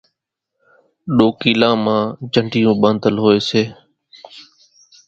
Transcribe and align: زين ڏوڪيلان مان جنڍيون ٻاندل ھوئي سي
زين 0.03 1.13
ڏوڪيلان 1.17 1.75
مان 1.85 2.01
جنڍيون 2.33 2.75
ٻاندل 2.81 3.15
ھوئي 3.23 3.39
سي 3.49 3.63